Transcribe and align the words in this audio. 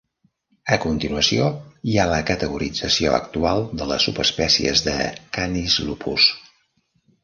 A 0.77 0.79
continuació 0.85 1.49
hi 1.91 1.99
ha 1.99 2.07
la 2.13 2.17
categorització 2.31 3.13
actual 3.21 3.65
de 3.83 3.91
les 3.95 4.09
subespècies 4.11 4.87
de 4.91 4.99
"Canis 5.41 5.83
lupus". 5.91 6.33